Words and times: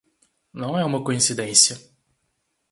Não 0.53 0.75
é 0.79 0.83
uma 0.83 1.03
coincidência 1.03 1.79